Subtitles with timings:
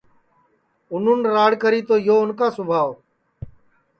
[0.91, 2.89] اُنون راڑ کری تو یو اُن کا سوبھاو